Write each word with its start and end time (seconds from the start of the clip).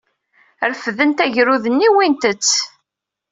Refdent 0.69 1.19
agrud-nni, 1.25 1.89
wwint-t. 1.93 2.49